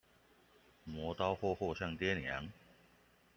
[0.83, 2.49] 磨刀霍霍向爹娘